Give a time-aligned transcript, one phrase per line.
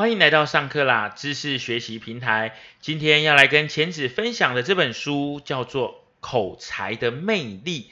[0.00, 2.56] 欢迎来到上课啦知识学习平台。
[2.80, 7.90] 今天要来跟钱子分享的这本书叫做《口才的魅力》。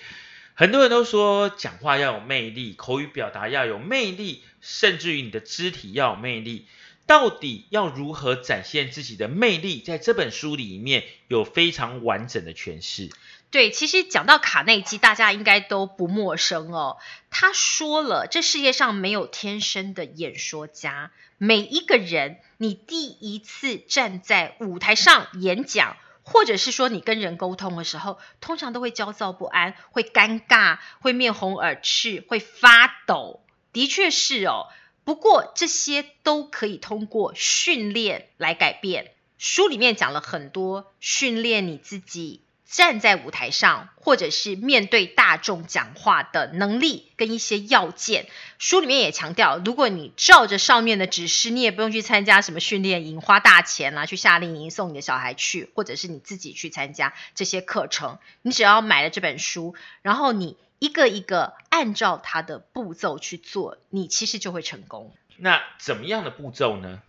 [0.54, 6.64] 很多人都说讲话要有魅力，口语表达要有魅力，甚至于你的肢体要有魅力。
[7.06, 9.80] 到底要如何展现自己的魅力？
[9.80, 13.10] 在这本书里面有非常完整的诠释。
[13.50, 16.98] 对，其实讲到卡内基，大家应该都不陌生哦。
[17.30, 21.10] 他说了，这世界上没有天生的演说家。
[21.38, 33.40] 每一个人，你第一次站在舞台上演讲，或者是说你跟人沟通的时候，通常都会焦躁不安，会尴尬，会面红耳赤，会发抖。
[33.72, 34.66] 的确是哦。
[35.04, 39.12] 不过这些都可以通过训练来改变。
[39.38, 42.42] 书里面讲了很多训练你自己。
[42.70, 48.26] 站在舞台上，或者是面对大众讲话的能力跟一些要件，
[48.58, 65.14] 书里面也强调，如果你照着上面的指示，你也不用去参加什么训练营，花大钱啊，去夏令营送你的小孩去，或者是你自己去参加这些课程，你只要买了这本书，然后你一个一个按照它的步骤去做，你其实就会成功。
[65.38, 67.00] 那怎么样的步骤呢？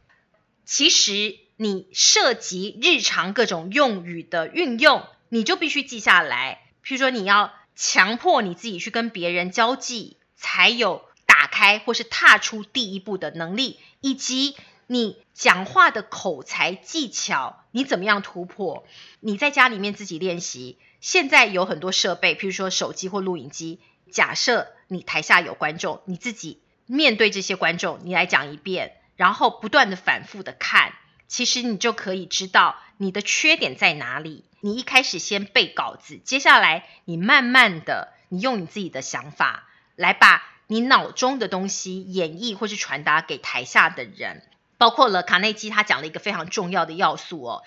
[0.63, 5.05] 其实你涉及日常各种用语的运用。
[5.29, 14.57] 你就必须记下来，譬如说你要强迫你自己去跟别人交际，才有打开或是踏出第一步的能力，以及
[14.87, 18.85] 你讲话的口才技巧，你怎么样突破？
[19.19, 20.77] 你在家里面自己练习。
[20.99, 23.79] 现在有很多设备，譬如说手机或录影机。
[24.11, 30.93] 假设你台下有观众，你自己面对这些观众，你来讲一遍，然后不断的反复的看。
[31.27, 34.43] 其实你就可以知道你的缺点在哪里。
[34.61, 44.43] 你一开始先背稿子，接下来你慢慢的，你用你自己的想法来把你脑中的东西演绎或是传达给台下的人。
[44.77, 47.63] 包括了卡内基，他讲了一个非常重要的要素哦。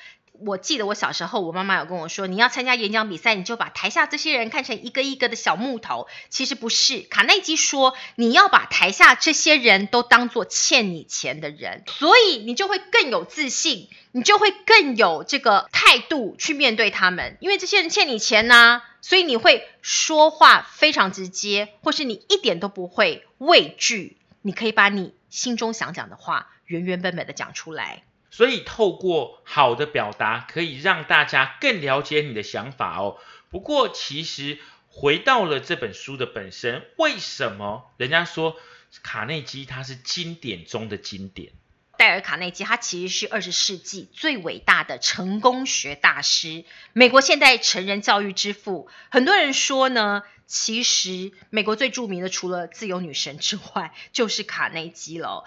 [0.47, 6.07] 我记得我小时候，我妈妈有跟我说，你要参加演讲比赛，你就把台下这些人看成一个一个的小木头。
[6.29, 28.03] 其实不是，卡内基说，你要把台下这些人都当做欠你钱的人，所以你就会更有自信，你就会更有这个态度去面对他们，因为这些人欠你钱呐，所以你会说话非常直接，或是你一点都不会畏惧，你可以把你心中想讲的话原原本本的讲出来。
[28.33, 33.19] 所以，透过好的表达，可以让大家更了解你的想法哦。
[33.51, 38.57] 不过，其实回到了这本书的本身，为什么人家说
[39.03, 41.53] 卡内基他是经典中的经典？
[41.99, 46.65] 戴尔·卡内基他其实是二十世纪最伟大的成功学大师，
[46.95, 48.89] 美国现代成人教育之父。
[49.11, 55.45] 很多人说呢，其实美国最著名的除了自由女神之外，就是卡内基了。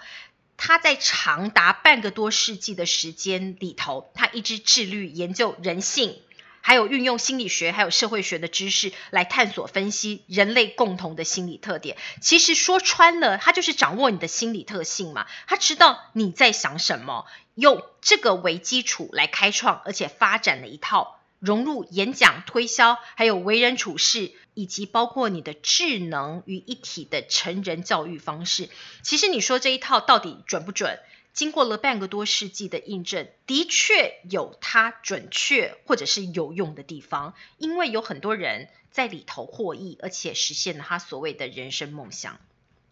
[0.56, 6.20] 他在长达半个多世纪的时间里头，他一直致力研究人性，
[6.60, 11.96] 还有运用心理学还有社会学的知识来探索分析人类共同的心理特点。
[12.20, 15.26] 其实说穿了，他就是掌握你的心理特性嘛。
[15.46, 24.32] 他知道你在想什么，用这个为基础来开创，而且发展了一套融入演讲、推销，还有为人处事。
[24.58, 28.70] 以及包括你的智能于一体的成人教育方式，
[29.02, 30.98] 其实你说这一套到底准不准？
[31.34, 42.40] 经过了半个多世纪的印证，的确有它准确或者是有用的地方，因为有很多人在里头获益，而且实现了他所谓的人生梦想。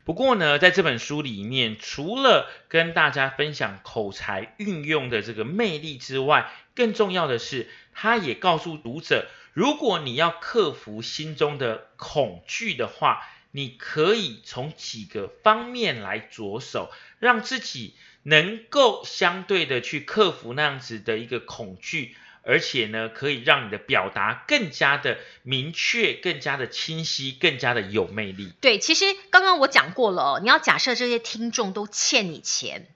[0.04, 9.26] 不过呢，在这本书里面，除了跟大家分享口才运用的这个魅力之外，更重要的是，他也告诉读者。
[9.54, 17.94] 如果你要克服心中的恐惧的话，你可以从几个方面来着手，让自己
[18.24, 28.52] 能够相对的去克服那样子的一个恐惧，而且呢，可以让你的表达更加的明确、更加的清晰、更加的有魅力。
[28.60, 32.88] 对，其实刚刚我讲过了哦，你要假设这些听众都欠你钱。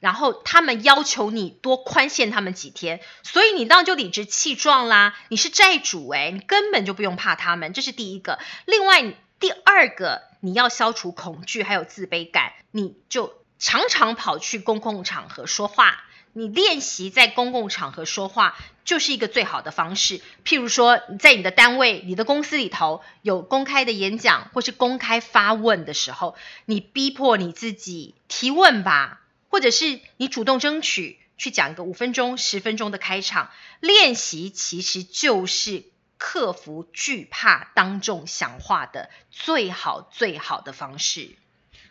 [0.00, 5.16] 然后他们要求你多宽限他们几天，所以你当然就理直气壮啦。
[5.28, 8.40] 你是债主诶，你根本就不用怕他们，这是第一个。
[8.66, 16.02] 另外，第二个，你要消除恐惧还有自卑感，你就常常跑去公共场合说话。
[16.32, 20.20] 你练习在公共场合说话，就是一个最好的方式。
[20.44, 29.20] 譬如说，在你的单位、你的公司里头有公开的演讲或是公开发问的时候，你逼迫你自己提问吧。
[29.48, 33.50] 或者是你主动争取去讲一个五分钟、十分钟的开场
[33.80, 35.84] 练习，其实就是
[36.16, 41.28] 克服惧怕当众讲话的最好最好的方式。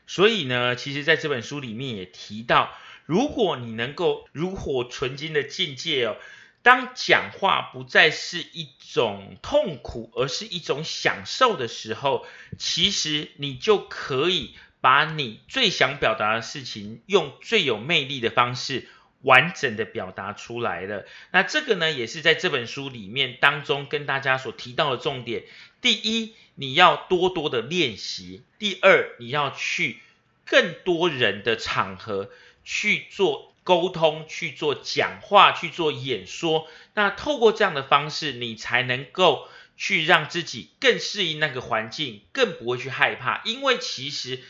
[0.07, 2.71] 所以呢，其实在这本书里面也提到，
[3.05, 6.17] 如果你能够炉火纯青的境界哦，
[6.61, 12.25] 当讲话不再是一种痛苦，而是一种享受的时候，
[12.57, 18.87] 其实你就可以把你最想表达的事情，用最有魅力的方式。
[19.23, 21.05] 完整的表达出来了。
[21.31, 25.43] 那这个呢，也是在这本书里面当中跟大家所提到的重点。
[25.79, 29.99] 第一，你要多多的练习；第二，你要去
[30.43, 32.31] 更多人的场合
[32.63, 36.67] 去做沟通、去做讲话、去做演说。
[36.93, 39.47] 那透过这样的方式，你才能够
[39.77, 43.41] 去让自己更适应那个环境，更不会去害怕。
[43.45, 44.41] 因为其实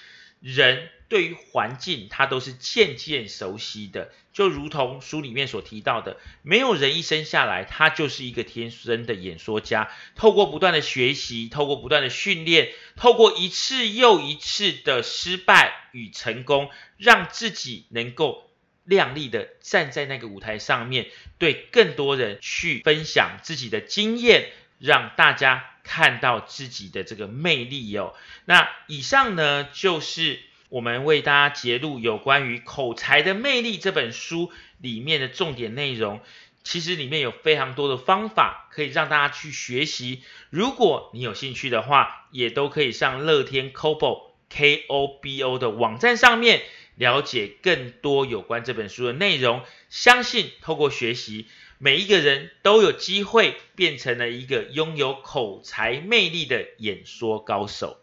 [0.42, 0.90] 人。
[1.08, 9.90] 对于环境，他都是渐渐熟悉的，就如同书里面所提到的，没有人一生下来，他就是一个天生的演说家。
[10.16, 18.50] 透过不断的学习，透过不断的训练，透过一次又一次的失败与成功，让自己能够
[18.86, 21.08] 亮丽的站在那个舞台上面，
[21.40, 24.50] 对更多人去分享自己的经验，
[24.80, 28.16] 让大家看到自己的这个魅力哟。
[28.46, 30.40] 那以上呢，就是。
[30.72, 36.22] 我们为大家揭露有关于《口才的魅力》这本书里面的重点内容，
[36.64, 40.24] 其实里面有非常多的方法可以让大家去学习。
[40.50, 46.62] 如果你有兴趣的话，也都可以上乐天 Kobo K O B O 的网站上面
[46.96, 49.64] 了解更多有关这本书的内容。
[49.90, 51.48] 相信透过学习，
[51.84, 57.98] 每一个人都有机会变成了一个拥有口才魅力的演说高手。